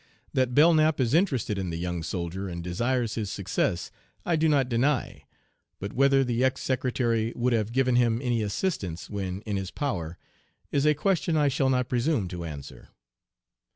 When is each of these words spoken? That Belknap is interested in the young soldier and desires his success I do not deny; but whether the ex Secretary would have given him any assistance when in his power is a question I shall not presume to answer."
That 0.33 0.55
Belknap 0.55 0.99
is 0.99 1.13
interested 1.13 1.59
in 1.59 1.69
the 1.69 1.77
young 1.77 2.01
soldier 2.01 2.49
and 2.49 2.63
desires 2.63 3.13
his 3.13 3.29
success 3.31 3.91
I 4.25 4.35
do 4.35 4.49
not 4.49 4.67
deny; 4.67 5.25
but 5.77 5.93
whether 5.93 6.23
the 6.23 6.43
ex 6.43 6.63
Secretary 6.63 7.31
would 7.35 7.53
have 7.53 7.71
given 7.71 7.97
him 7.97 8.19
any 8.19 8.41
assistance 8.41 9.11
when 9.11 9.41
in 9.41 9.57
his 9.57 9.69
power 9.69 10.17
is 10.71 10.87
a 10.87 10.95
question 10.95 11.37
I 11.37 11.49
shall 11.49 11.69
not 11.69 11.87
presume 11.87 12.27
to 12.29 12.45
answer." 12.45 12.87